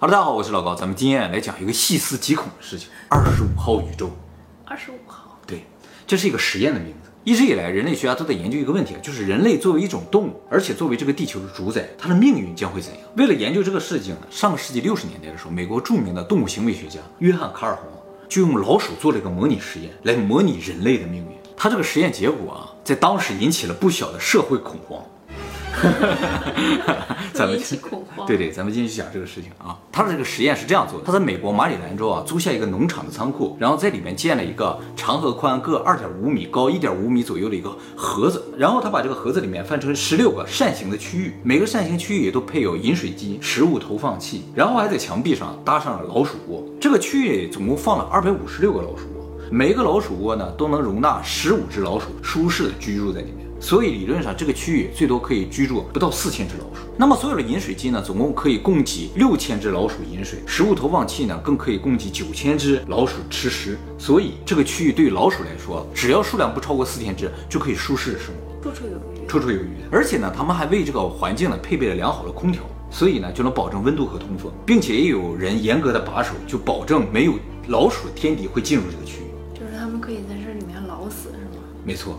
[0.00, 4.10] 哈喽，大家好，我是老高，咱们今天来讲一个细思极恐的事情——二十五号宇宙。
[4.64, 5.66] 二十五号，对，
[6.06, 7.10] 这是一个实验的名字。
[7.22, 13.02] 一直以来，人类学家都在研究一个问题，就是人类作为一种动物，而且作为这个地球的主宰，它的命运将会怎样？
[13.18, 17.84] 为了研究这个事情呢，上个世纪六十年代的时候，美国著名的动物行为学家约翰卡尔洪
[18.26, 21.36] 就用老鼠做了一个模拟实验，来模拟人类的命运。
[21.54, 25.04] 他这个实验结果啊，在当时引起了不小的社会恐慌。
[27.32, 28.26] 咱们引起恐慌。
[28.26, 29.78] 对对，咱们今天去讲这个事情啊。
[29.90, 38.42] 他的这个实验是这样做的：他在美国马里兰州啊租下一个农场的仓库，然后在里面建了一个长和宽各二点五米、高一点五米左右的一个盒子。
[38.58, 46.62] 然后他把这个盒子里面分成十六个扇形的区域，每个扇形区域也都配有饮水机、食物投放器，然后还在墙壁上搭上了老鼠窝。
[46.80, 53.49] 这个区域里总共放了二百五十六个老鼠窝，每个老鼠窝呢都能容纳十五只老鼠舒适的居住在里面。
[53.60, 56.86] 所以理论上，这个区域最多可以居住不到四千只老鼠。
[56.96, 63.76] 那么所有的饮水机呢，总共可以供给六千只老鼠饮水；食物投放器呢，更可以供给九千只老鼠吃食。
[63.98, 68.28] 所以这个区域对于老鼠来说，只要数量不超过四千只，就可以舒适的生
[68.62, 69.28] 活，绰绰有余。
[69.28, 69.70] 绰绰有余。
[69.92, 77.34] 而且呢，他们还为这个环境呢配备了良好的空调，所以呢就能保证温度和通风，并且也有人严格的把守，就保证没有
[77.68, 79.28] 老鼠天敌会进入这个区域。
[79.52, 81.62] 就是他们可以在这里面老死，是吗？
[81.84, 82.18] 没错。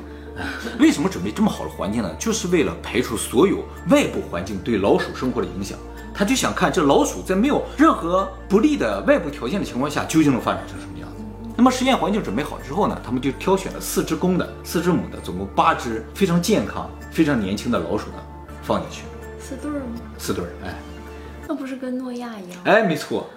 [0.79, 2.09] 为什么准备这么好的环境呢？
[2.19, 5.77] 就是为了排除所有外部环境对老鼠生活的影响。
[6.13, 11.23] 他就想看这老鼠在没有任何不利的外部条件的情况下，究竟能发展成什么样子。
[11.55, 18.15] 那么实验环境准备好之后呢，他们就挑选了四只公的、四只母的，总共八只非常健康、非常年轻的老鼠呢，
[18.61, 19.03] 放进去。
[19.39, 20.01] 四对儿吗？
[20.17, 20.75] 四对儿，哎，
[21.47, 22.59] 那不是跟诺亚一样？
[22.65, 23.27] 哎，没错。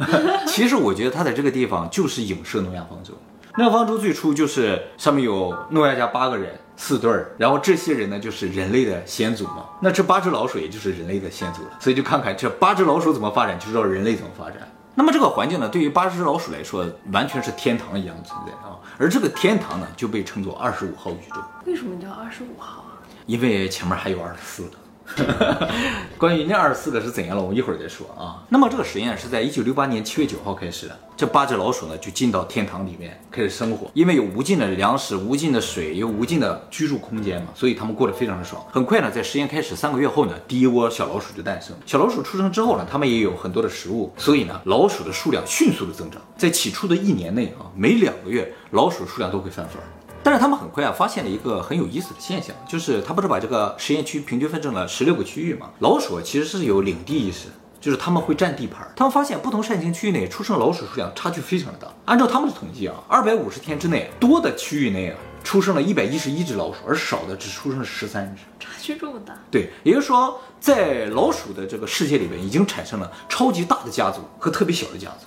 [0.47, 3.15] 其实我觉得他在这个地方就是影射诺亚方舟。
[3.57, 6.59] 诺亚方舟最初就是上面有诺亚家八个人。
[6.77, 9.67] 四对儿，然后这些人呢，就是人类的先祖嘛。
[9.81, 11.71] 那这八只老鼠也就是人类的先祖了。
[11.81, 14.57] 所以就看看这八只老鼠怎么发展，就知道人类怎么发展。
[14.95, 18.79] 那么这个环境呢，对于八只老鼠来说，完全是天堂一样的存在啊。
[18.99, 21.41] 而这个天堂呢，就被称作二十五号宇宙。
[21.67, 22.99] 为什么叫二十五号啊？
[23.27, 24.77] 因为前面还有二十四个。
[26.19, 28.43] 关于那二十四个是怎样了，我们一会儿再说啊。
[28.49, 38.65] 那么这个实验是在一九六八年七月九号开始的，这八只老鼠呢就进到天堂里面开始生活，因为有无尽的粮食、无尽的水、有无尽的居住空间嘛，所以他们过得非常的爽。
[38.73, 41.77] 很快呢，在实验开始三个月后呢，第一窝小老鼠就诞生。
[41.85, 46.21] 小老鼠出生之后呢，它们也有很多的食物，所以呢，老鼠的数量迅速的增长。
[46.37, 49.77] 在起初的一年内啊，每两个月老鼠数量都会翻番。
[50.25, 55.71] 但是他们很快啊发现了一个很有意思的现象，就是他不是把这个实验区平均分成了十六个区域吗？
[55.81, 57.49] 老鼠其实是有领地意识，
[57.79, 58.91] 就是他们会占地盘。
[58.97, 61.89] 他们发现不同扇形区域内出生老鼠数量差距非常的大。
[62.07, 69.35] 按照他们的统计啊，二百五十天之内，多的区域内啊出生了一百一十一只老鼠，而少的只出生了十三只，差距这么大？
[69.51, 75.27] 对，也就是说，在老鼠的这个世界里边，已经产生了超级大的家族和特别小的家族。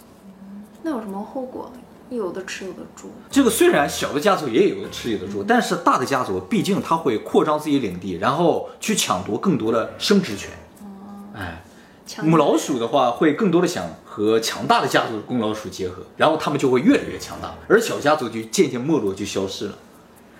[0.82, 1.72] 那有什么后果？
[2.10, 10.50] 有的吃有的住，这个虽然小的家族也有的吃有的住，但是大的家族毕竟它会扩张自己领地，然后去抢夺更多的生殖权。
[10.80, 11.62] 哦，哎，
[12.24, 19.78] 母老鼠的话会更多的想和强大的家族的公老鼠结合，然后它们就会越来越强大，而小家族就渐渐没落就消失了。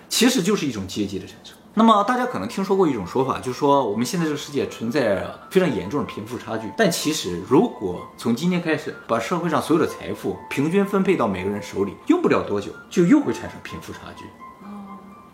[0.08, 1.54] 其实就是一种阶级的产生。
[1.74, 6.68] 那么大家可能听说过一种说法，就是说我们现在这个世界存在非常严重的贫富差距。
[6.76, 14.24] 但其实如果从今天开始把社会上所有的财富平均分配到每个人手里，用不了多久就又会产生贫富差距。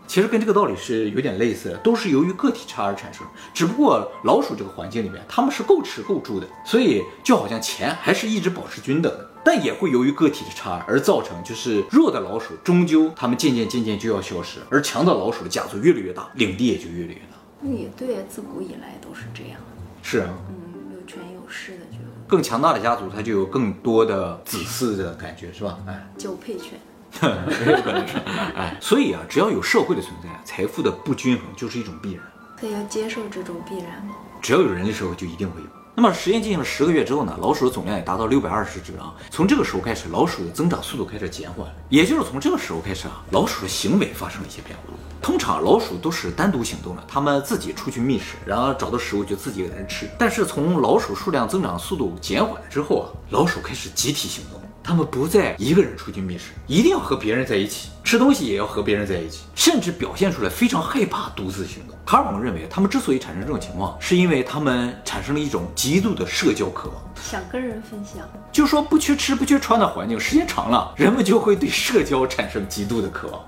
[0.07, 3.25] 其实跟这个道理是有点类似的，都是由于个体差而产生。
[3.51, 9.27] 只不过老鼠这个环境里面，他们是够吃够住的，所以就好像钱还是一直保持均等的。
[9.45, 17.37] 但也会由于个体的差而造成，就是弱的老鼠终究它们渐渐渐渐就要消失，而强的老鼠的家族越来越大，领地也就越来越大。
[17.61, 19.61] 那也对，自古以来都是这样。
[20.01, 21.97] 是啊，嗯，有权有势的就
[22.27, 25.77] 更强大的家族，它就有更多的子嗣的感觉，是吧？
[25.87, 26.79] 哎，交配权。
[27.21, 28.17] 有可能是，
[28.55, 32.23] 哎，所以啊，只要有社会的存在，财富的不均衡就是一种必然。
[32.59, 34.15] 可以要接受这种必然吗？
[34.41, 35.67] 只要有人的社会，就一定会有。
[35.97, 39.15] 那么实验进行了十个月之后呢，老鼠的总量也达到六百二十只啊。
[39.29, 44.93] 从这个时候开始，老鼠的增长速度开始减缓，也就是从这个时候开始啊，老鼠的行为发生了一些变化。
[45.21, 50.05] 通常老鼠都是单独行动的，它们自己出去觅食，然后找到食物就自己给人吃。
[50.19, 54.61] 但是从老鼠数量增长速度减缓了之后啊，老鼠开始集体行动。
[54.85, 61.97] 他们不再一个人出去觅食，一定要和别人在一起吃东西，也要和别人在一起，甚至表现出来非常害怕独自行动。
[62.05, 68.29] 卡尔蒙认为，他们之所以产生这种情况，是因为他们产生了一种极度的社交渴望，想跟人分享。
[68.51, 73.41] 就说不缺吃不缺穿的环境，时间长了， 人们就会对社交产生极度的渴望。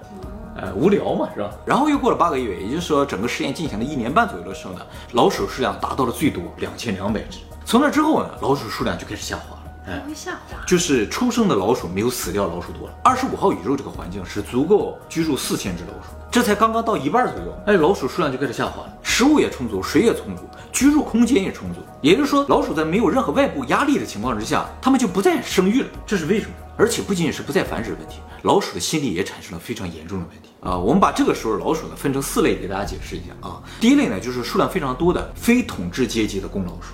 [0.55, 1.51] 呃，无聊嘛，是吧？
[1.67, 4.81] 然后又过了八个月，也就是说，整个实验进行了一年半左右的时候呢，
[5.11, 7.37] 老鼠数量达到了最多两千两百只。
[7.63, 9.56] 从那之后呢，老鼠数量就开始下滑。
[9.87, 10.57] 它会下滑。
[10.67, 12.93] 就是出生的老鼠没有死掉老鼠多了。
[13.03, 21.79] 二十五号宇宙这个环境是足够居住四千只老鼠，这才刚刚到一半左右，哎，老鼠数量就开始下滑了，食物也充足，水也充足，居住空间也充足。
[22.01, 25.87] 也就是说，老鼠在没有任何外部压力的情况之下，它们就不再生育了。
[26.05, 26.51] 这是为什么？
[26.77, 30.77] 而且不仅仅是不再繁殖的问题，老鼠的心理也产生了非常严重的问题啊。
[30.77, 33.63] 我们把这个时候老鼠呢分成四类，给大家解释一下啊。
[33.79, 36.93] 第一类呢，就是数量非常多的非统治阶级的公老鼠，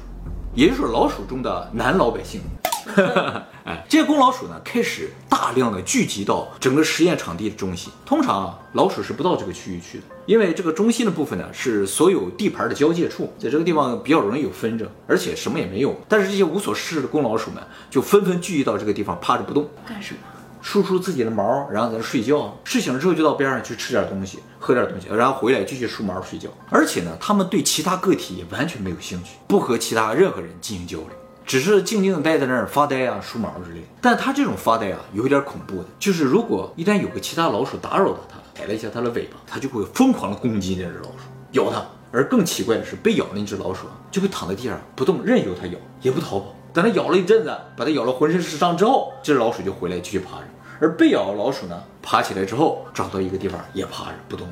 [0.54, 2.40] 也就是老鼠中的男老百姓。
[3.66, 7.92] 哎，这些公老鼠呢，开始大量的聚集到整个实验场地的中心。
[8.06, 15.96] 通常啊，老鼠是不到这个区域去的，因为这个中心的部分呢，是所有地盘的交界处，在这个地方比较容易有纷争，而且什么也没有。
[16.10, 20.20] 但是这些无所事事的公老鼠们，就纷纷聚集到这个地方，趴着不动，干什么？
[20.62, 22.58] 梳梳自己的毛，然后在那睡觉。
[22.64, 26.48] 睡醒了之后，就到边上去吃点东西，喝点东西，然后回来继续梳毛睡觉。
[26.70, 31.10] 而且呢，他们对其他个体也完全没有兴趣，不和其他任何人进行交流。
[31.46, 33.88] 只是静静的待在那儿发呆啊，梳毛之类的。
[34.02, 41.18] 但他这种发呆啊，有一点恐怖的，就是如果一旦有个其他老鼠打扰到他，踩了一下他的尾巴，他就会疯狂的攻击那只老鼠，
[41.52, 41.84] 咬它。
[42.12, 46.54] 而更奇怪的是，被咬那只老鼠啊，就会躺在地上不动，任由它咬，也不逃跑。
[46.72, 50.44] 等它咬了一阵子，把它咬了浑身是伤之后，这只老鼠就回来继续趴着。
[50.80, 54.48] 而被咬的老鼠呢，爬起来之后，找到一个地方也趴着不动。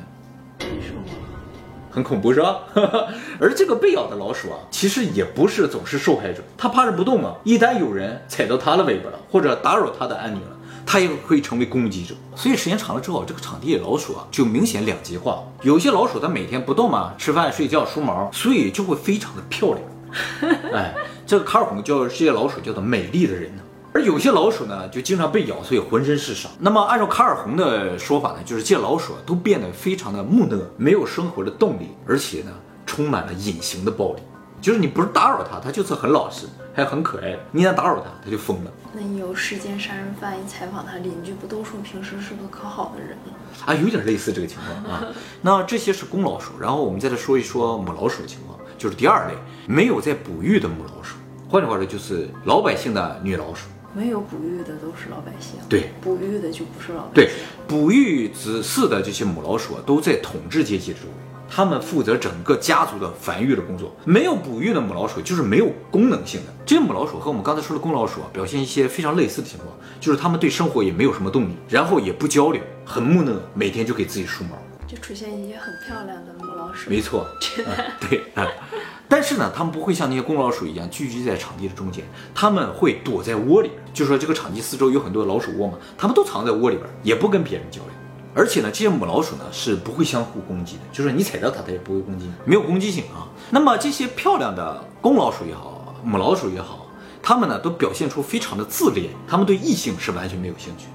[1.92, 2.60] 很恐怖是吧？
[3.38, 7.34] 而这个被咬的老鼠啊，其实也不是总是受害者，它趴着不动啊。
[7.44, 10.56] 一旦有人踩到它的尾巴了，或者打扰它的安宁了，
[10.86, 12.14] 它也会成为攻击者。
[12.34, 15.44] 所以时间长了之后，这个场地里老鼠啊就明显两极化。
[15.60, 19.80] 有些老鼠它每天不动嘛，吃饭、睡觉、梳毛，所以就会非常的漂亮。
[20.72, 20.94] 哎，
[21.26, 23.62] 这个卡尔洪叫这些老鼠叫做美丽的人呢。
[23.94, 26.50] 而有些老鼠呢，就经常被咬，所以浑身是伤。
[26.58, 32.50] 那么按照卡尔洪的说法呢，就是这些老鼠都变得非常的木讷，没有生活的动力，而且呢，
[32.86, 34.22] 充满了隐形的暴力。
[34.62, 37.36] 就是你不是打扰它，它就是很老实，还很可爱。
[37.50, 38.70] 你一旦打扰它，它就疯了。
[38.94, 43.34] 那你有时间杀人犯一采访他，邻居不都说平时是个可好的人吗？
[43.66, 45.04] 啊，有点类似这个情况啊。
[45.42, 49.34] 那这些是公老鼠，然后我们再来说一说母老鼠的情况，就是第二类
[49.66, 51.16] 没有在哺育的母老鼠。
[51.48, 53.66] 换句话说，就是老百姓的女老鼠。
[53.94, 57.14] 没有哺育的都是老百姓，对，哺育的就不是老百姓。
[57.14, 57.30] 对，
[57.68, 61.10] 哺育子嗣的这些母老鼠啊，都在统治阶级之中，
[61.48, 63.94] 他们负责整个家族的繁育的工作。
[64.06, 66.52] 没有哺育的母老鼠就是没有功能性的。
[66.64, 69.68] 这些母老鼠和我们刚才说的公老鼠啊，表现一些非常类似的情况，
[70.00, 74.56] 就是他们对生活也没有什么动力，然后也不交流，很木讷，每天就给自己梳毛。
[74.92, 76.90] 就出现一些很漂亮的母老鼠。
[76.90, 77.26] 没错，
[77.98, 78.46] 对啊。
[79.08, 82.04] 但是呢，它们不会像那些公老鼠一样聚集在场地的中间，
[82.34, 83.80] 他们会躲在窝里边。
[83.94, 87.90] 就说这个场地四周有很多老鼠窝嘛，它们都藏在窝里边，也不跟别人交流。
[88.34, 93.28] 而且呢，这些母老鼠呢是不会相互攻击的，就是你踩到它，它也不会攻击你，没有攻击性啊。
[93.48, 96.86] 那么这些漂亮的公老鼠也好，母老鼠也好，
[97.22, 100.86] 它们呢都表现出非常的自恋，它们对异性是完全没有兴趣，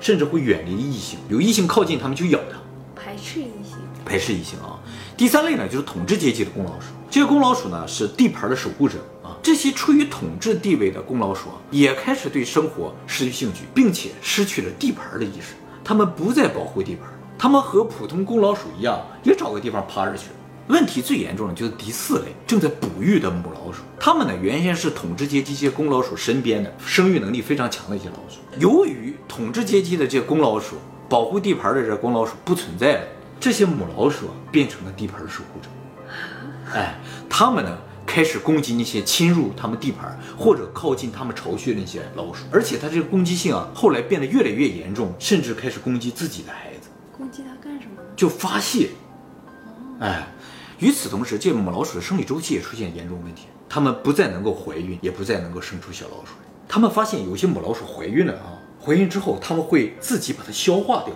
[0.00, 2.58] 甚至会远离异性，有异性靠近，它们就咬它，
[3.02, 4.78] 排斥异性，排斥异性啊。
[5.16, 6.86] 第三类呢就是统治阶级的公老鼠。
[7.10, 15.54] 这些公老鼠呢是地盘的守护者啊，这些处于统治地位的公老鼠，也开始对生活失去兴趣，并且失去了地盘的意识。
[15.82, 17.08] 他们不再保护地盘，
[17.38, 20.34] 他们和普通公老鼠一样，也找个地方趴着去了。
[20.68, 30.76] 问题最严重的就是第四类正在哺育的母老鼠，它们呢原先是统治阶级这些公老鼠身边的生育能力非常强的一些老鼠，由于统治阶级的这些公老鼠
[31.10, 33.02] 保护地盘的这公老鼠不存在了，
[33.40, 35.68] 这些母老鼠变成了地盘守护者。
[36.72, 36.94] 哎，
[37.28, 37.76] 他们呢
[38.06, 46.88] 开始攻击那些侵入他们地盘或者靠近他们巢穴的那些老鼠，而且它这个攻击性啊，后来变得越来越严重，甚至开始攻击自己的孩子。
[47.18, 48.00] 攻击它干什么？
[48.14, 48.90] 就发泄。
[49.98, 50.28] 哎，
[50.78, 56.34] 与此同时，这母老鼠的生理周期也出现严重问题，它们不再能够怀孕，也不再能够生出小老鼠。
[56.68, 61.14] 他们发现有些母老鼠怀孕了啊，怀孕之后他们会自己把它消化掉。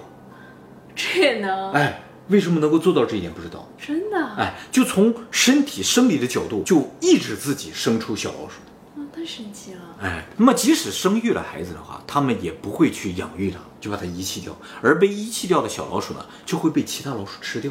[0.94, 1.73] 这也能？
[1.73, 2.00] 哎。
[2.28, 8.54] 为什么能够做到这一点不知道，真的，哎，就从身体生理的角度，就抑制自己生出小老鼠
[8.97, 17.71] 啊，太神奇了，哎，那么即使生育了孩子的话，他们也不会去养育它，就把它遗弃掉，而被遗弃掉的小老鼠呢，就会被其他老鼠吃掉，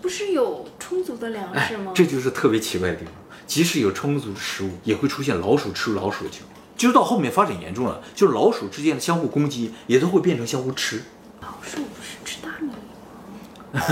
[0.00, 1.90] 不是有充足的粮食吗？
[1.92, 3.12] 这就是特别奇怪的地方，
[3.44, 11.02] 即使有充足的食物，也会出现老鼠吃老鼠的情况，就是到后面发展严重了，就是老鼠之间的相互攻击，也都会变成相互吃。
[11.42, 12.68] 老鼠不是吃大米
[13.70, 13.82] 吗？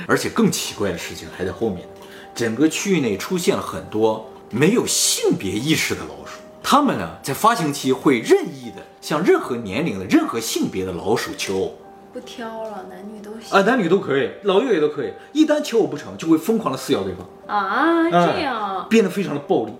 [0.08, 1.86] 而且更奇怪的事情还在后面，
[2.34, 11.74] 整个区域内出现了很多没有性别意识的老鼠，它们呢在发情期会任意的向任何年龄的、任何性别的老鼠求偶，
[12.14, 19.74] 不挑了，男女都行啊，男女都可以，老幼也都可以，一旦求偶不成，就会疯狂的撕咬对方啊，这样变得非常的暴力。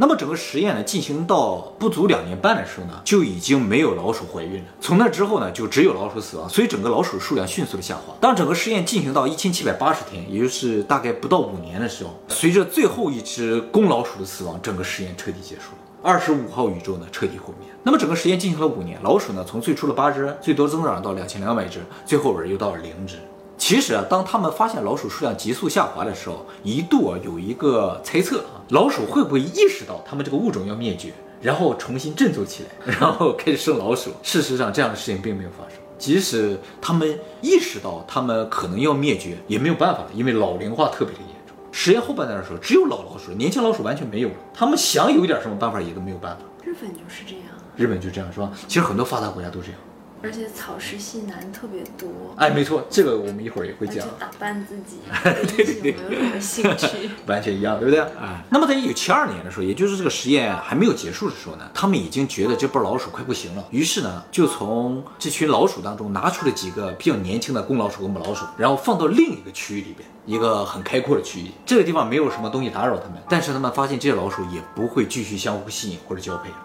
[0.00, 4.68] 那么整个实验呢，进行到不足两年半的时候呢，就已经没有老鼠怀孕了。
[4.80, 8.14] 从那之后呢，就只有老鼠死亡，所以整个老鼠数量迅速的下滑。
[8.20, 15.78] 当整个实验进行到一千七百八十天，也就是大概不到五年的时候，随着最后一只公老鼠的死亡，整个实验彻底结束了。
[16.00, 17.68] 二十五号宇宙呢彻底毁灭。
[17.82, 23.16] 那么整个实验进行了五年，老鼠呢从最初的八只，最多增长到两千两百只，最后边又到了零只。
[23.58, 31.12] 其实啊，当他们发现老鼠数量急速下滑的时候，一度啊有一个猜测啊，老鼠会不会意识到他们这个物种要灭绝，
[31.42, 34.12] 然后重新振作起来， 然后开始生老鼠？
[34.22, 35.78] 事实上，这样的事情并没有发生。
[35.98, 41.56] 即使他们意识到他们可能要灭绝，也没有办法了，因为老龄化特别的严重。
[41.72, 44.34] 实验后半段的时候，只有老老鼠，年轻老鼠完全没有了。
[44.54, 46.42] 他们想有一点什么办法，也都没有办法。
[46.64, 47.42] 日本就是这样，
[47.74, 48.52] 日本就这样是吧？
[48.68, 49.80] 其实很多发达国家都这样。
[50.22, 54.06] 而且草食系男特别多，哎，没错，这个我们一会儿也会讲。
[54.18, 54.98] 打扮自己，
[55.56, 58.00] 对对对，没有什么兴趣，完全一样，对不对？
[58.20, 76.56] 哎，那么在一九七二年的时候，也就是这个实验还没有结束的时候呢，他们已经觉得这波老鼠快不行了，于是呢，就从这群老鼠当中拿出了几个比较年轻的公老鼠和母老鼠，然后放到另一个区域里边，一个很开阔的区域，这个地方没有什么东西打扰他们，但是他们发现这些老鼠也不会继续相互吸引或者交配了。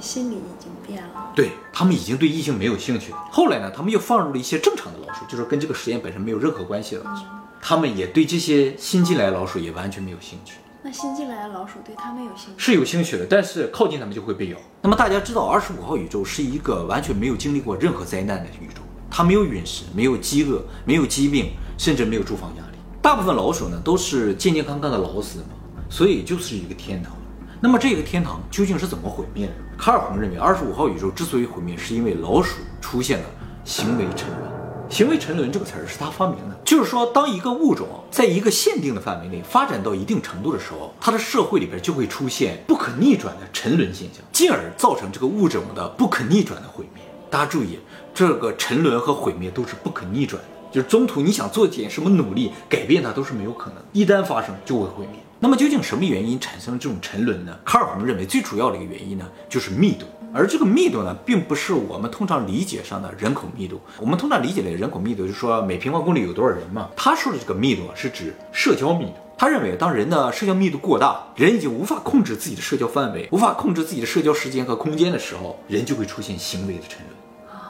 [0.00, 3.18] 心理已经变了，对他们已经对异性没有兴趣了。
[3.30, 7.22] 后来呢，他们又放入了一些正常的老鼠，就是跟这个实验本身没有任何关系的老鼠，
[7.60, 10.54] 他们也对这些新进来的老鼠也完全没有兴趣。
[10.82, 12.52] 那新进来的老鼠对他们有兴趣？
[12.56, 14.56] 是有兴趣的，但是靠近他们就会被咬。
[14.82, 18.80] 那么大家知道，二十五号宇宙是一个完全没有经历过任何灾难的宇宙，
[19.10, 22.78] 它没有陨石，没有饥饿，没有疾病，甚至没有住房压力。
[23.02, 25.46] 大部分老鼠呢都是健健康康的老死嘛，
[25.90, 27.12] 所以就是一个天堂。
[27.60, 29.52] 那么这个天堂究竟是怎么毁灭的？
[29.76, 33.24] 卡尔洪认为，二十五号宇宙之所以毁灭，是因为老鼠出现了
[33.64, 34.48] 行为沉沦。
[34.88, 47.02] 行为沉沦这个词儿是他发明的，就是说，当一个物种在一个限定的范围内发展到一定程度的时候，它的社会里边就会出现不可逆转的沉沦现象，进而造成这个物种的不可逆转的毁灭。
[47.28, 47.80] 大家注意，
[48.14, 55.20] 这个沉沦和毁灭都是不可逆转的，就是中途你想做点什么努力改变它都是没有可能，一旦发生就会毁灭。
[55.40, 57.56] 那么究竟什么原因产生了这种沉沦呢？
[57.64, 60.04] 卡尔洪认为最主要的一个原因呢，就是密度。
[60.34, 63.80] 而这个密度呢，并不是我们通常理解上的人口密度。
[63.98, 66.90] 我们通常理解的人口密度，就是说每平方公里有多少人嘛。
[66.96, 69.12] 他说的这个密度啊，是指社交密度。
[69.38, 77.56] 他认为，当人的社交密度过大，人已经无法控制自己的社交范围，无法控制自己的社交时间和空间的时候，人就会出现行为的沉沦。
[77.56, 77.60] 哦，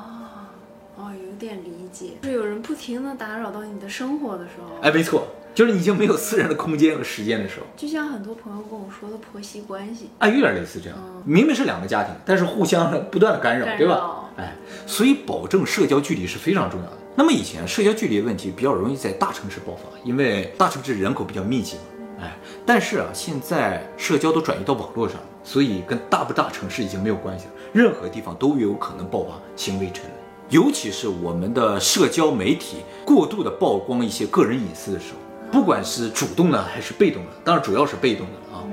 [0.97, 2.13] 哦，有点理解。
[2.23, 4.81] 是有人不停的打扰到你的生活的时候。
[4.81, 5.29] 哎，没错。
[5.59, 10.97] 就是已经没有私人的空间和时间的时候，就像很多朋友跟我说的婆媳关系，啊，有点类似这样。
[11.25, 14.31] 明明是两个家庭，但是互相不断的干扰，对吧？
[14.37, 14.55] 哎，
[14.87, 16.97] 所以保证社交距离是非常重要的。
[17.17, 21.83] 那么以前社交距离的问题比较容易在大城市爆发，因为大城市人口比较密集嘛。
[22.21, 27.51] 哎，但是啊，现在社交都转移到网络上了，所以跟大不大城市已经没有关系了。
[27.73, 30.13] 任何地方都有可能爆发行为沉沦，
[30.51, 35.19] 尤其是我们的社交媒体过度的曝光一些个人隐私的时候。
[35.51, 38.65] 不管是主动的还是被动的，当然主要是被动的啊，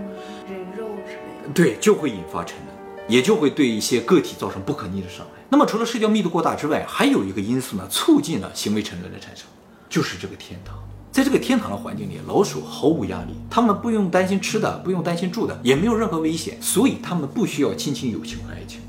[0.48, 5.32] 人肉之类的，对，就会引发沉沦，也就会对一些个体造成不可逆的伤害。
[5.50, 9.46] 那么除了社交密度过大之外，还有一个因素呢，促进了行为沉沦的产生，
[9.88, 10.78] 就是这个天堂。
[11.12, 18.82] 在这个天堂的环境里，老鼠毫无压力，它们不用担心吃的，不用担心住的，也没有任何危险，所以它们不需要亲情、友情和爱情。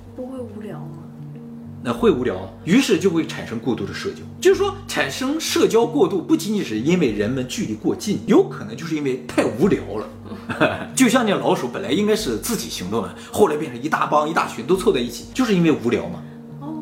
[1.87, 4.17] 那会无聊，于是就会产生过度的社交。
[4.41, 10.89] 就是说，产生社交过度不仅仅是因为人们距离过近，有可能就是因为太无聊了。
[10.97, 16.21] 就像那老鼠本来应该是自己行动的，后来变成一大帮一大群都凑在一起，就是因为无聊嘛。
[16.59, 16.75] 哦。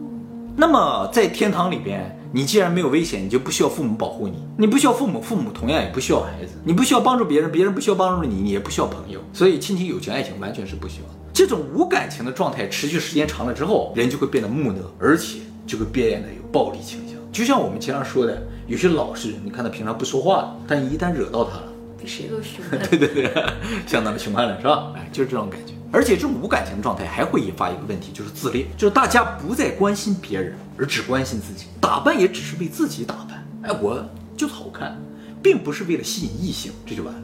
[0.56, 11.23] 那么在天堂里边，你既然没有危险，你就不需要父母保护你，你不需要父母，父母同样也不需要孩子，你不需要帮助别人，别人不需要帮助你，你也不需要朋友，所以亲情、友情、爱情完全是不需要。
[11.34, 17.16] 这种无感情的状态持续时间长了之后，人就会变得木讷，而且就会变得有暴力倾向。
[17.32, 22.64] 就像我们经常说的，有些老实人，你看他平常不说话，但一旦惹到他了，比谁都凶。
[22.88, 23.44] 对对对，
[23.84, 24.92] 相当的凶悍了，是吧？
[24.94, 25.72] 哎， 就是这种感觉。
[25.90, 33.44] 而且这种无感情的状态还会引发一个问题，就是自恋，就是大家不再关心别人，而只关心自己，打扮也只是为自己打扮。
[33.62, 34.96] 哎，我就是好看，
[35.42, 37.20] 并不是为了吸引异性，这就完了，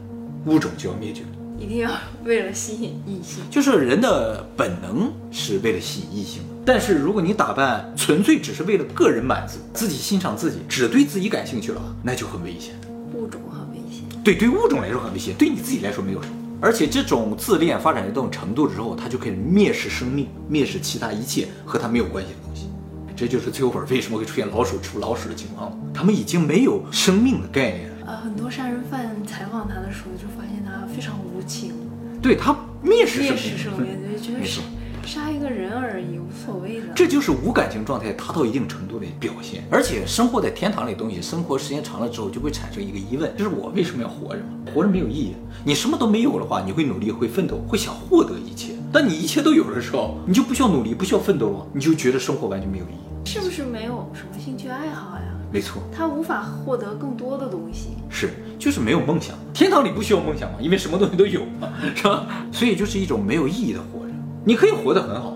[0.47, 1.27] 物种就要灭绝了。
[1.61, 1.91] 一定要
[2.25, 6.41] 为了吸引异性，就是人的本能是为了吸引异性。
[6.65, 12.73] 但是如果你打扮纯粹只是为了个人满足，自己欣赏自己，只对自己感兴趣了，那就很危险。
[13.13, 16.35] 物种很危险，对，对物种来说很危险，对你自己来说没有什么。
[16.59, 22.69] 而且这种自恋发展到这种程度之后，他就可以蔑视生命，蔑视其他一切和他没有关系的东西。
[23.15, 27.91] 这就是最后本为什么会出现老鼠吃老鼠的情况，他们已经没有生命的概念。
[28.03, 31.73] 呃，很多杀人犯采访他的时候就发现他非常无情，
[32.21, 34.63] 对他蔑视蔑生命，就觉得没错
[35.03, 36.87] 杀杀一个人而已，无所谓的。
[36.95, 39.63] 这就是无感情状态达到一定程度的表现。
[39.69, 44.71] 而且生活在天堂里的东西，生活时间长了之后，就会产生一个疑问，就是我为什么要活着嘛？
[44.73, 45.35] 活着没有意义。
[45.65, 48.73] 你什么都没有的话，你会努力，会奋斗，会想获得一切。
[48.93, 53.27] 当你一切都有的时候，你就不需要努力，不需要奋斗了，你就觉得生活完全没有意义。
[53.27, 55.30] 是不是没有什么兴趣爱好呀？
[55.51, 57.89] 没错，他无法获得更多的东西。
[58.09, 59.35] 是就是没有梦想。
[59.53, 62.25] 天堂里不需要梦想嘛，因为什么东西都有嘛，是吧？
[62.51, 64.13] 所以就是一种没有意义的活着。
[64.45, 65.35] 你可以活得很好，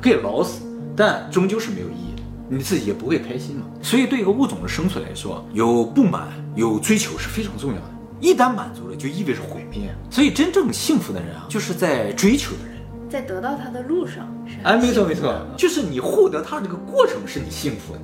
[0.00, 0.62] 可以老死，
[0.94, 3.64] 但终究是没有意义的，你自己也不会开心嘛。
[3.82, 7.90] 所以对一个物种的生存来说，有不满、有追求是非常重要的。
[8.20, 9.94] 一旦满足了，就意味着毁灭。
[10.10, 12.74] 所以真正幸福的人啊，就是在追求的人。
[13.10, 18.00] 在得到他的路上，是哎，没错没错，就是你获得它这个过程是你幸福的。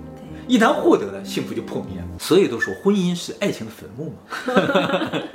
[0.51, 2.07] 对，一旦获得了，幸福就破灭了。
[2.19, 4.17] 所以都说婚姻是爱情的坟墓嘛，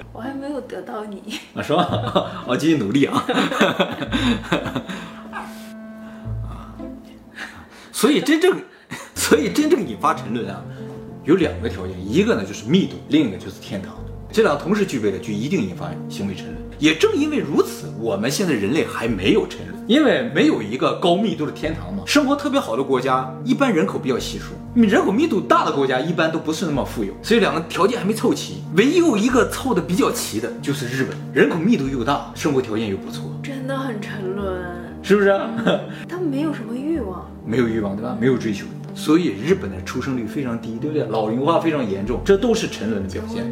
[0.11, 1.39] 我还没有得到你。
[1.55, 2.43] 啊，是吧？
[2.45, 3.23] 我 继续努力 啊。
[7.91, 8.61] 所以真正，
[9.15, 10.61] 所以真正引发沉沦啊，
[11.23, 13.95] 有两个条件，一个呢就是密度，另一个就是天堂。
[14.35, 16.57] 这两个同时具备了，就一定引发行为沉沦。
[16.77, 22.03] 也正因为如此，我们现在人类还没有沉沦，因为没有一个高密度的天堂嘛。
[22.05, 28.55] 生活特别好的国家，一般人口比较稀疏，人口密度大的国家一般都不是那么富有，所以两个条件还没凑齐。
[28.75, 34.53] 唯一有一个凑的比较齐的就是日本，人口密度又大，生活条件又不错，真的很沉沦，
[35.01, 35.29] 是不是？
[36.09, 37.25] 他们没有什么欲望。
[37.45, 38.17] 没有欲望，对吧？
[38.19, 41.07] 没有追求，所以日本的出生率非常低，对不对？
[41.07, 43.49] 老龄化非常严重，这都是沉沦的结表现。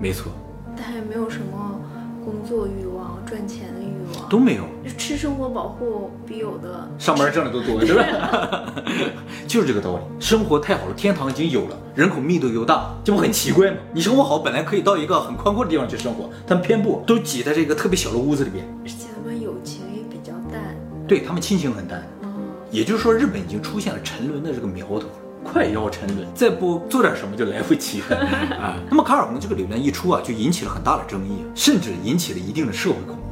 [0.00, 0.30] 没错，
[0.76, 1.80] 但也没有什么
[2.24, 4.64] 工作欲望、赚钱的欲望，都没有。
[4.84, 8.72] 就吃生活保护比有的上班挣的都多，对吧？
[9.48, 10.02] 就是这个道理。
[10.20, 13.78] 生活太好了，天堂已经有了，人口密度又大，这不很奇怪吗？
[13.92, 18.64] 你生活好，本来可以到一个很宽阔的地方去生活，但偏不，都挤在这个特别小的屋子里边。
[18.82, 20.76] 而且他们友情也比较淡。
[21.08, 22.28] 对他们亲情很淡，嗯，
[22.70, 25.06] 也就是说，日本已经出现了沉沦的这个苗头，
[25.52, 28.16] 快要沉沦，再不做点什么就来不及了
[28.60, 28.76] 啊。
[28.90, 33.22] 那么卡尔洪这个理论一出啊，就引起了很大的争议，甚至引起了一定的社会恐慌。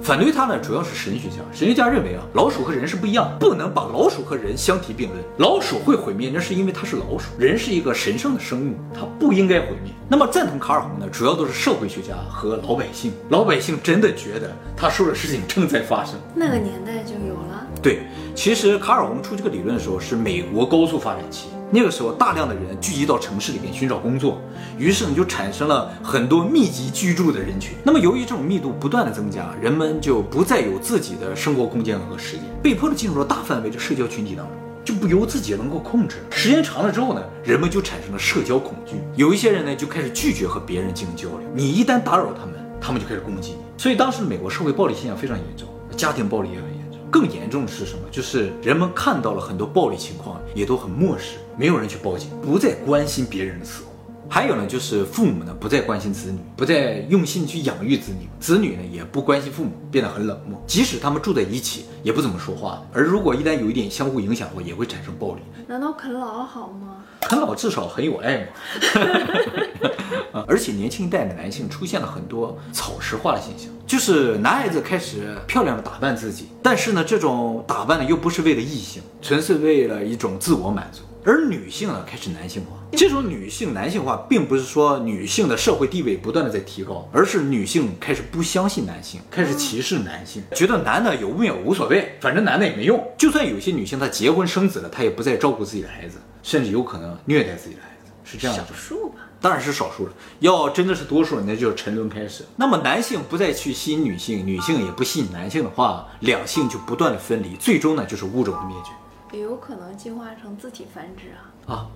[0.00, 1.38] 反对他呢，主要是神学家。
[1.52, 5.20] 神学家认为啊，老鼠和人是不一样，不能把老鼠和人相提并论。
[5.38, 9.92] 老鼠会毁灭，那是因为它是老鼠；人是一个神圣的生物，它不应该毁灭。
[10.08, 13.12] 那么赞同卡尔洪呢，主要都是社会学家和老百姓。
[13.30, 16.14] 老百姓真的觉得他说的事情正在发生。
[16.32, 17.66] 那个年代就有了。
[17.82, 18.02] 对，
[18.38, 24.40] 其实卡尔洪出这个理论的时候是美国高速发展期，那个时候大量的人聚集到城市里面寻找工作，
[24.78, 27.74] 于是呢就产生了很多密集居住的人群。
[27.82, 34.54] 那么由于这种密度不断的增加，人们就不再有自己的生活空间和时间，被迫的进入了大范围的社交群体当中。
[34.84, 36.18] 就不由自己能够控制。
[36.30, 41.40] 时间长了之后呢，人们就产生了社交恐惧，有一些人呢就开始拒绝和别人进行交流。
[41.52, 43.58] 你一旦打扰他们，他们就开始攻击你。
[43.76, 46.77] 所以当时美国社会暴力现象非常严重，家庭暴力也很严重。
[47.10, 48.00] 更严重的是什么？
[48.10, 53.82] 就是人们看到了很多暴力情况，也都很漠视，没有人去报警，不再关心别人的死。
[54.30, 60.62] 还有呢，就是父母呢不再关心子女，不再用心去养育子女，子女呢也不关心父母，变得很冷漠。
[60.66, 62.82] 即使他们住在一起，也不怎么说话。
[62.92, 65.40] 而如果一旦有一点相互影响的话，也会产生暴力。
[65.66, 67.04] 难道啃老好吗？
[67.22, 68.46] 啃老至少很有爱嘛。
[70.32, 81.02] 啊而且年轻一代的男性出现了很多草食化的现象，就是男孩子开始漂亮的打扮自己，但是呢，这种打扮呢又不是为了异性，纯粹为了一种自我满足。
[81.24, 93.02] 而女性呢开始男性化，这种女性男性化，并不是说女性的社会地位不断的在提高，而是女性开始不相信男性，开始歧视男性，觉得男的有没有无所谓，反正男的也没用。
[93.18, 98.74] 就算有些女性她结婚生子了，她也不再照顾自己的孩子，甚至有可能虐待自己的孩子，是这样的少。
[98.74, 99.16] 数吧。
[99.40, 102.44] 当然是少数了，要真的是多数，那就是沉沦开始。
[102.56, 108.90] 那么男性不再去吸引女性，女性也不吸引男性的话，两性就不断的分离，最终呢就是物种的灭绝
[109.32, 111.32] 也有可能进化成自体繁殖
[111.66, 111.74] 啊。
[111.74, 111.90] 啊，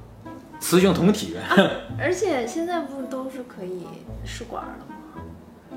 [0.61, 1.41] 雌雄同体呗，
[1.99, 3.87] 而且现在不都是可以
[4.25, 4.97] 试管了吗？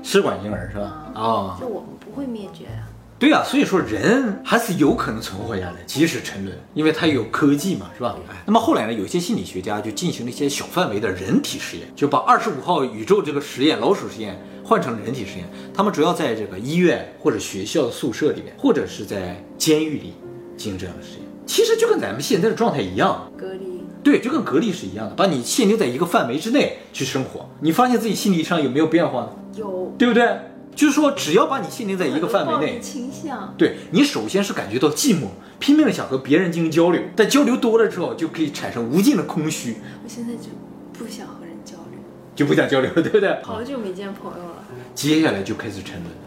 [0.02, 1.12] 试管婴儿是吧？
[1.14, 2.86] 啊，就我们不会灭绝啊。
[3.18, 8.14] 对啊，所以说人还是有可能存活下来，即使沉沦，因为它有科技嘛，是吧？
[8.28, 15.48] 哎那么后来呢，有一些心理学家就进行了一些小范围的人体实验，就把二十五号宇宙这个实验老鼠实验换成了人体实验。
[15.72, 20.12] 他们主要在这个医院或者学校的宿舍里面，或者是在监狱里
[20.58, 21.25] 进行这样的实验。
[21.46, 27.48] 其实就跟咱们现在的状态一样，隔离，对，就跟隔离是一样的，把你限定在一个范围之内去生活。
[27.60, 29.28] 你发现自己心理上有没有变化呢？
[29.54, 30.28] 有对不对？
[30.74, 35.28] 就是说，只要把你限定在一个范围内，倾向，对你首先是感觉到寂寞，
[35.58, 40.50] 拼命的想和别人进行交流，但交流多了之后，就可以产生无尽的空虚，我现在就
[40.92, 41.98] 不想和人交流，
[42.34, 43.40] 就不想交流了，对不对？
[43.42, 44.64] 好久没见朋友了。
[44.94, 46.22] 接下来就开始沉沦了。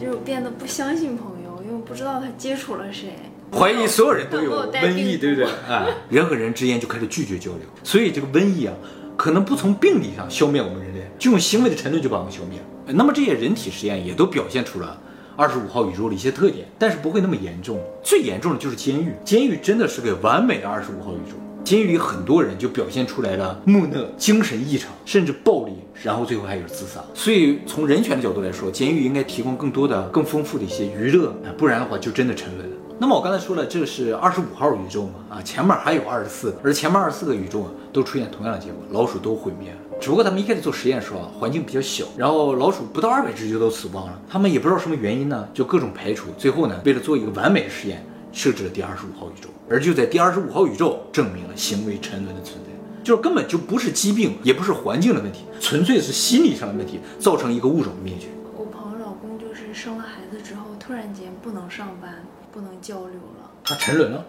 [0.00, 3.10] 就变得不相信朋友，因为不知道他接触了谁。
[3.54, 5.48] 怀疑所有人都有瘟疫，对不对？
[5.68, 8.74] 哎，人和人之间就开始拒绝交流，所以这个瘟疫啊，
[9.16, 12.64] 可能不从病理上消灭我们人类，就用行为的沉沦就把我们消灭了。
[12.94, 15.00] 那么这些人体实验也都表现出了
[15.36, 17.80] 二十五号宇宙的一些特点，但是不会那么严重。
[18.02, 21.36] 最严重的就是监狱，监狱真的是个完美的二十五号宇宙。
[21.64, 27.02] 监狱里很多人就表现出来了木讷、精神异常，甚至暴力，然后最后还有自杀。
[27.14, 32.76] 所以从人权的角度来说，监狱应该提供更多的、更丰富的一些娱乐，啊不然的话就真的沉沦了。
[32.96, 39.76] 那么我刚才说了，这是二十五号宇宙嘛，啊，前面还有二十四个，而前面二十四个宇宙啊，都出现同样的结果，老鼠都毁灭了。
[40.00, 52.70] 只不过他们一开始做实验的时候啊，环境比较小，然后老鼠不到二百只就都死亡了，他们也不知道什么原因呢，就各种排除，最后呢，为了做一个完美的实验，设置了第二十五号宇宙，而就在第二十五号宇宙证明了行为沉沦的存在。
[53.02, 58.28] 就是根本就不是疾病，也不是环境的问题，纯粹是心理上的问题，造成一个物种的灭绝。
[58.56, 63.50] 我朋友老公就是生了孩子之后，突然间不能上班，不能交流了。
[63.64, 64.24] 他沉沦了，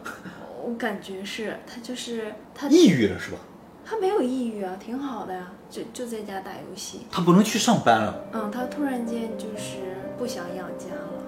[0.65, 3.38] 我感觉是他就是他抑郁了是吧？
[3.85, 7.01] 他没有抑郁啊，挺好的呀，就就在家打游戏。
[7.11, 8.19] 他不能去上班了。
[8.33, 11.21] 嗯，他突然间就是不想养家了，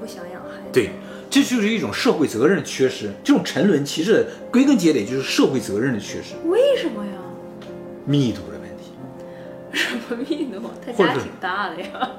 [0.00, 0.70] 不想养孩子。
[0.72, 0.88] 对，
[1.28, 3.12] 这就是一种社会责任的缺失。
[3.22, 7.12] 这种沉沦其实归根结底就是社会责任的缺失，为什么呀？
[8.06, 8.92] 密度的问题，
[9.74, 10.62] 什么密度？
[10.82, 12.10] 他家挺大的呀。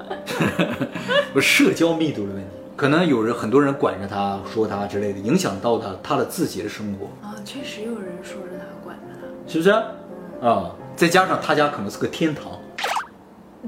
[1.34, 2.59] 不是社交密度的问题。
[2.80, 9.52] 可能有人很多人管着他，说他之类的，影响到他他的自己的生活，啊，确实有人说着他，管着他。
[9.52, 9.70] 是不是？
[10.40, 12.58] 啊，再加上他家可能是个天堂，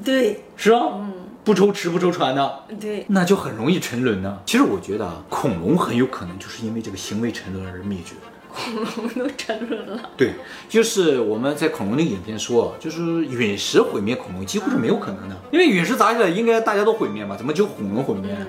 [0.03, 0.81] 对，是啊？
[0.95, 1.13] 嗯，
[1.45, 4.39] 不愁吃不愁穿的，对，那就很容易沉沦呢。
[4.47, 8.15] 其实我觉得啊，恐龙很有可能就是因为这个行为沉沦而灭绝。
[8.51, 10.01] 恐龙都沉沦了。
[10.17, 10.33] 对，
[10.71, 18.35] 就是我们在恐龙那个影片说，就是陨石毁灭恐龙几乎是没有可能的，因为陨石砸下来应该大家都毁灭嘛，怎么就恐龙毁灭？
[18.41, 18.47] 嗯，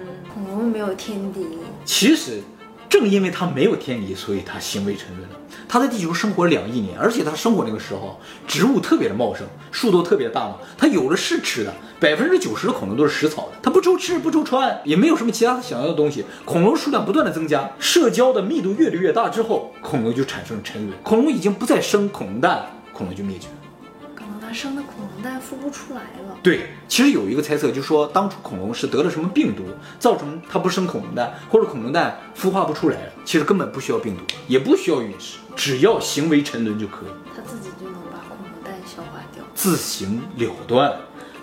[0.64, 1.46] 没有天敌。
[1.86, 2.42] 其实
[2.90, 5.36] 正因为它没有天敌，所以它行为沉沦了。
[5.68, 16.26] 它在地球生活两亿年，而且它生活那个时候植物特别的茂盛，树都特别大嘛，它有的是吃的，百分之九十的恐龙都是食草的，它不愁吃不愁穿，也没有什么其他想要的东西。
[16.46, 23.54] 恐龙数量不断的增加，社交的密度越来越大之后，恐龙就产生了沉沦，恐龙已经不再生恐龙蛋，恐龙就灭绝了。
[24.54, 26.38] 生的恐龙蛋孵不出来了。
[26.44, 29.64] 对，其实有一个猜测，就是说当初恐龙是得了什么病毒，
[30.00, 33.12] 造成它不生恐龙蛋，或者恐龙蛋孵化不出来了。
[33.26, 39.44] 其实根本不需要病毒，也不需要陨石，只要行为沉沦就可以，它自己就能把恐龙蛋消化掉。
[39.56, 40.94] 自行了断。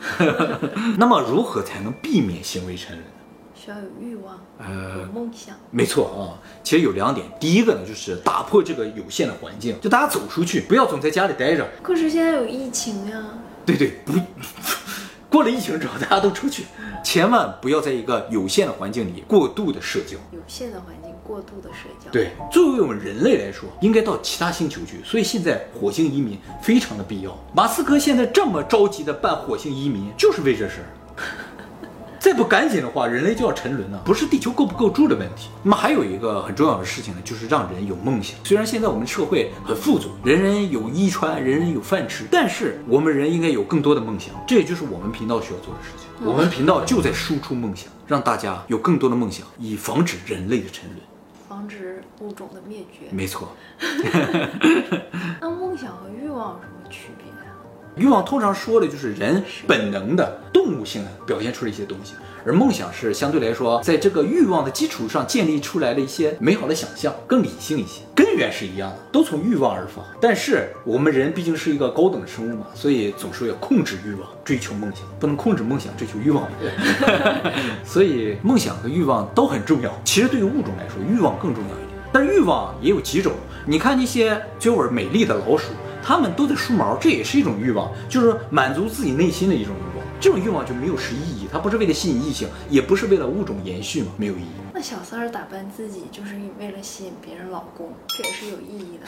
[0.96, 3.19] 那么如何才能避免行为沉沦呢？
[3.62, 5.54] 需要有欲望，呃有梦想。
[5.70, 11.68] 没错啊，其实有两点，第一个呢就是打破这个有限的环境，就大家走出去，不要总在家里待着。
[11.82, 13.22] 可是现在有疫情呀，
[13.66, 14.14] 对对，不，
[15.28, 16.64] 过了疫情之后大家都出去，
[17.04, 20.16] 千万不要在一个有限的环境里过度的社交。
[20.32, 27.38] 有限的环境，过度的社交。，对，作为我们人类来说，应该到其他星球去，所以现在火星移民非常的必要。
[27.54, 30.88] 马斯克现在这么着急的办火星移民，就是为这事儿。
[32.20, 35.48] 再不赶紧的话，人类就要沉沦了，不是地球够不够住的问题。
[35.62, 38.38] 那么还有一个很重要的事情呢，就是让人有梦想。
[38.44, 46.06] 虽然现在我们社会很富足，人人有衣穿，人人有饭吃，但是我们人应该有更多的梦想，这也就是我们频道需要做的事情。
[46.22, 51.00] 我们频道就在输出梦想，让大家有更多的梦想，以防止人类的沉沦。
[51.48, 53.06] 防止物种的灭绝。
[53.10, 53.48] 没错。
[55.40, 57.29] 那梦想和欲望有什么区别呀？
[57.96, 62.14] 欲望通常说的就是人本能的动物性的表现出的一些东西，
[62.46, 68.02] 而梦想是相对来说，在这个欲望的基础上建立出来的一些美好的想象，更理性一些。
[68.14, 70.02] 根源是一样的，都从欲望而发。
[70.20, 76.46] 但是我们人毕竟是一个高等生物嘛，所以总是要控制欲望，追求梦想，不能控制梦想，追求欲望。
[77.84, 79.90] 所以梦想和欲望都很重要。
[80.04, 81.90] 其实对于物种来说，欲望更重要一点。
[82.12, 83.32] 但是欲望也有几种，
[83.66, 90.06] 你看那些追尾美丽的老鼠，它们都在梳毛，这也是一种欲望，就是满足自己内心的一种欲望。
[90.20, 94.60] 这种欲望就没有实意义，它不是为了吸引异性，也不是为了物种延续嘛，没有意义。
[94.74, 99.06] 那小三儿打扮自己就是为了吸引别人老公， 这也是有意义的。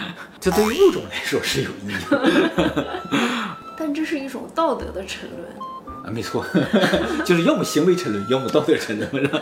[0.40, 3.02] 这对于物种来说是有意义的
[3.78, 5.48] 但这是一种道德的沉沦。
[6.04, 6.44] 啊，没错，
[7.24, 9.40] 就是要么行为沉沦，要么道德沉沦，是吧？